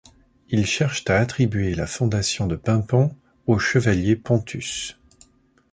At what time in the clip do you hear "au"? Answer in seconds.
3.45-3.59